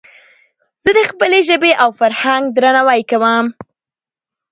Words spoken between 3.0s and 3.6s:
کوم.